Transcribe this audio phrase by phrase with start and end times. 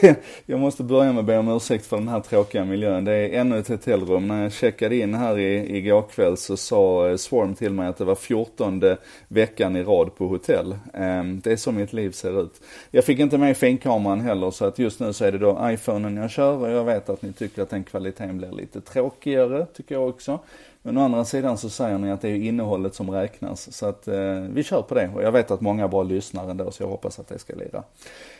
[0.46, 3.04] jag måste börja med att be om ursäkt för den här tråkiga miljön.
[3.04, 4.28] Det är ännu ett hotellrum.
[4.28, 7.96] När jag checkade in här i, igår kväll så sa eh, Swarm till mig att
[7.96, 8.82] det var 14
[9.28, 10.76] veckan i rad på hotell.
[10.94, 12.60] Ehm, det är så mitt liv ser ut.
[12.90, 16.16] Jag fick inte med finkameran heller så att just nu så är det då iPhonen
[16.16, 19.94] jag kör och jag vet att ni tycker att den kvaliteten blir lite tråkigare, tycker
[19.94, 20.38] jag också.
[20.82, 23.72] Men å andra sidan så säger ni att det är innehållet som räknas.
[23.72, 25.10] Så att eh, vi kör på det.
[25.14, 27.82] Och jag vet att många bra lyssnar ändå så jag hoppas att det ska lira.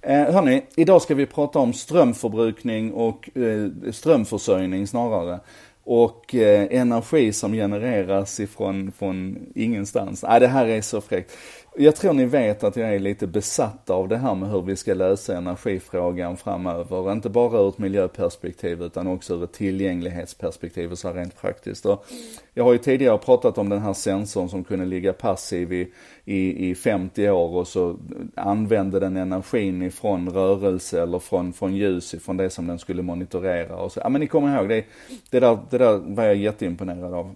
[0.00, 5.40] Eh, hörni, idag ska vi prata om strömförbrukning och eh, strömförsörjning snarare.
[5.88, 10.22] Och eh, energi som genereras ifrån från ingenstans.
[10.22, 11.32] Nej, det här är så fräckt.
[11.78, 14.76] Jag tror ni vet att jag är lite besatt av det här med hur vi
[14.76, 17.12] ska lösa energifrågan framöver.
[17.12, 21.86] Inte bara ur ett miljöperspektiv utan också ur ett tillgänglighetsperspektiv och så rent praktiskt.
[21.86, 22.06] Och
[22.54, 25.92] jag har ju tidigare pratat om den här sensorn som kunde ligga passiv i,
[26.24, 27.96] i, i 50 år och så
[28.34, 33.76] använde den energin ifrån rörelse eller från, från ljus ifrån det som den skulle monitorera.
[33.76, 34.00] Och så.
[34.00, 34.84] Ja men ni kommer ihåg, det,
[35.30, 37.34] det, där, det där var jag jätteimponerad av.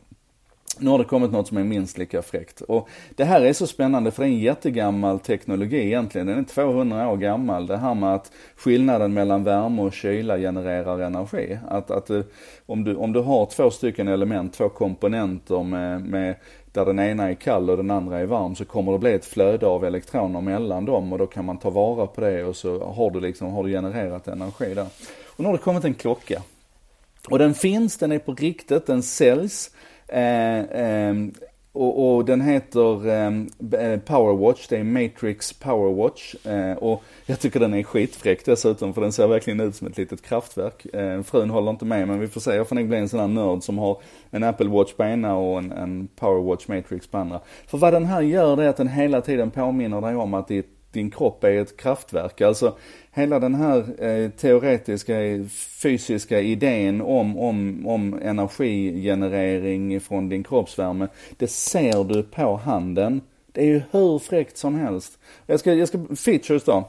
[0.78, 2.60] Nu har det kommit något som är minst lika fräckt.
[2.60, 6.26] Och det här är så spännande för det är en jättegammal teknologi egentligen.
[6.26, 7.66] Den är 200 år gammal.
[7.66, 11.58] Det här med att skillnaden mellan värme och kyla genererar energi.
[11.68, 12.20] Att, att eh,
[12.66, 16.34] om, du, om du har två stycken element, två komponenter med, med
[16.72, 19.24] där den ena är kall och den andra är varm så kommer det bli ett
[19.24, 22.84] flöde av elektroner mellan dem och då kan man ta vara på det och så
[22.84, 24.86] har du liksom, har du genererat energi där.
[25.26, 26.42] Och nu har det kommit en klocka.
[27.28, 29.70] Och den finns, den är på riktigt, den säljs.
[30.08, 31.14] Eh, eh,
[31.72, 36.34] och, och, den heter ehm, eh, Powerwatch, det är Matrix Powerwatch.
[36.46, 39.96] Eh, och jag tycker den är skitfräck dessutom för den ser verkligen ut som ett
[39.96, 40.86] litet kraftverk.
[40.94, 43.20] Eh, frun håller inte med men vi får se, jag får nog bli en sån
[43.20, 47.18] här nörd som har en Apple Watch på ena och en, en Powerwatch Matrix på
[47.18, 47.40] andra.
[47.66, 50.48] För vad den här gör det är att den hela tiden påminner dig om att
[50.48, 52.40] ditt din kropp är ett kraftverk.
[52.40, 52.76] Alltså
[53.12, 55.14] hela den här eh, teoretiska,
[55.82, 63.20] fysiska idén om, om, om energigenerering från din kroppsvärme, det ser du på handen.
[63.52, 65.18] Det är ju hur fräckt som helst.
[65.46, 66.88] Jag ska, jag ska, features då.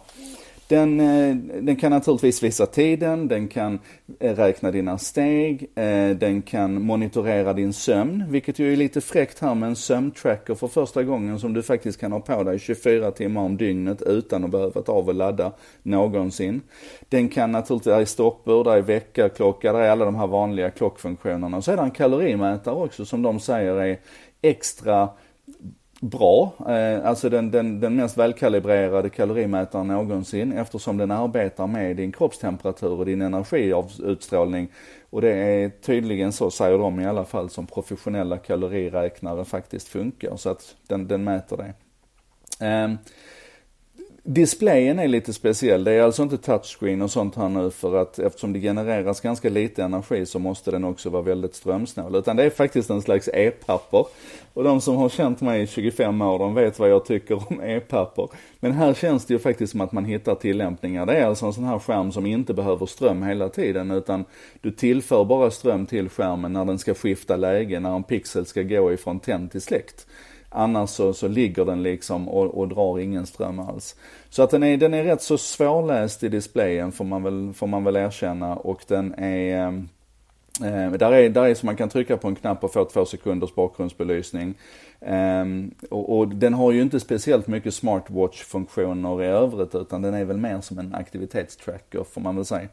[0.71, 3.79] Den, eh, den kan naturligtvis visa tiden, den kan
[4.19, 9.39] eh, räkna dina steg, eh, den kan monitorera din sömn, vilket ju är lite fräckt
[9.39, 13.11] här med en sömntracker för första gången som du faktiskt kan ha på dig 24
[13.11, 15.51] timmar om dygnet utan att behöva ta av och ladda
[15.83, 16.61] någonsin.
[17.09, 20.69] Den kan naturligtvis, där är stoppur, där är väckarklocka, där är alla de här vanliga
[20.69, 21.57] klockfunktionerna.
[21.57, 23.99] Och så är det en kalorimätare också som de säger är
[24.41, 25.09] extra
[26.01, 32.11] bra, eh, alltså den, den, den mest välkalibrerade kalorimätaren någonsin eftersom den arbetar med din
[32.11, 34.67] kroppstemperatur och din energiutstrålning.
[35.09, 40.35] Och det är tydligen så, säger de i alla fall, som professionella kaloriräknare faktiskt funkar.
[40.35, 41.73] Så att den, den mäter det.
[42.65, 42.97] Ehm,
[44.33, 45.83] Displayen är lite speciell.
[45.83, 49.49] Det är alltså inte touchscreen och sånt här nu för att eftersom det genereras ganska
[49.49, 52.15] lite energi så måste den också vara väldigt strömsnål.
[52.15, 54.05] Utan det är faktiskt en slags e-papper.
[54.53, 57.61] Och de som har känt mig i 25 år, de vet vad jag tycker om
[57.61, 58.27] e-papper.
[58.59, 61.05] Men här känns det ju faktiskt som att man hittar tillämpningar.
[61.05, 64.25] Det är alltså en sån här skärm som inte behöver ström hela tiden utan
[64.61, 68.61] du tillför bara ström till skärmen när den ska skifta läge, när en pixel ska
[68.61, 70.07] gå ifrån tänd till släckt.
[70.53, 73.95] Annars så, så ligger den liksom och, och drar ingen ström alls.
[74.29, 77.67] Så att den är, den är rätt så svårläst i displayen får man väl, får
[77.67, 79.89] man väl erkänna och den är ehm,
[80.59, 83.05] Eh, där, är, där är så man kan trycka på en knapp och få två
[83.05, 84.53] sekunders bakgrundsbelysning.
[85.01, 85.45] Eh,
[85.89, 90.37] och, och, den har ju inte speciellt mycket smartwatch-funktioner i övrigt utan den är väl
[90.37, 92.67] mer som en aktivitetstracker får man väl säga.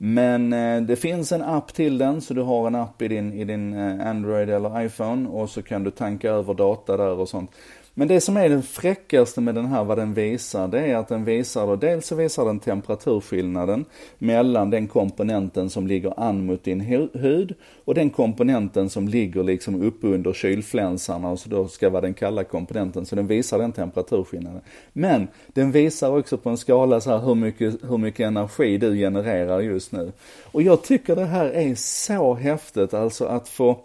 [0.00, 3.32] Men eh, det finns en app till den, så du har en app i din,
[3.32, 7.28] i din eh, Android eller iPhone och så kan du tanka över data där och
[7.28, 7.50] sånt.
[7.98, 11.08] Men det som är det fräckaste med den här, vad den visar, det är att
[11.08, 13.84] den visar då, dels så visar den temperaturskillnaden
[14.18, 16.80] mellan den komponenten som ligger an mot din
[17.12, 17.54] hud
[17.84, 22.14] och den komponenten som ligger liksom uppe under kylflänsarna och så då ska vara den
[22.14, 23.06] kalla komponenten.
[23.06, 24.60] Så den visar den temperaturskillnaden.
[24.92, 28.96] Men den visar också på en skala så här hur mycket, hur mycket energi du
[28.96, 30.12] genererar just nu.
[30.52, 33.78] Och jag tycker det här är så häftigt, alltså att få,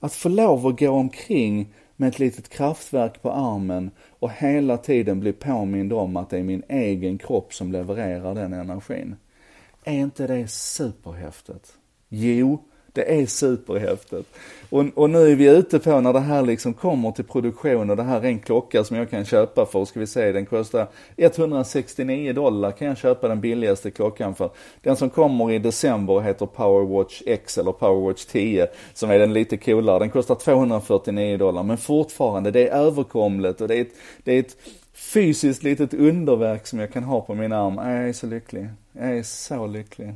[0.00, 1.68] att få lov att gå omkring
[2.02, 6.42] med ett litet kraftverk på armen och hela tiden bli påmind om att det är
[6.42, 9.16] min egen kropp som levererar den energin.
[9.84, 11.72] Är inte det superhäftigt?
[12.08, 14.28] Jo, det är superhäftigt.
[14.70, 17.96] Och, och nu är vi ute på när det här liksom kommer till produktion och
[17.96, 20.86] det här är en klocka som jag kan köpa för, ska vi se, den kostar
[21.16, 24.50] 169 dollar kan jag köpa den billigaste klockan för.
[24.80, 29.56] Den som kommer i december heter Powerwatch X eller Powerwatch 10 som är den lite
[29.56, 29.98] coolare.
[29.98, 34.40] Den kostar 249 dollar men fortfarande, det är överkomligt och det är ett, det är
[34.40, 34.56] ett
[34.92, 37.74] fysiskt litet underverk som jag kan ha på min arm.
[37.76, 38.68] Jag är så lycklig.
[38.92, 40.14] Jag är så lycklig.